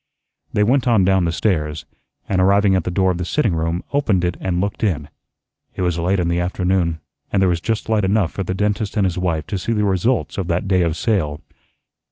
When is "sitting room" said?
3.23-3.83